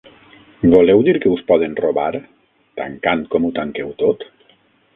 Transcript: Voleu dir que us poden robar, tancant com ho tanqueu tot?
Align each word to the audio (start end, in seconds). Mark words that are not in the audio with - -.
Voleu 0.71 1.03
dir 1.07 1.13
que 1.25 1.33
us 1.33 1.43
poden 1.51 1.75
robar, 1.81 2.09
tancant 2.81 3.21
com 3.35 3.45
ho 3.45 3.53
tanqueu 3.59 3.93
tot? 4.05 4.27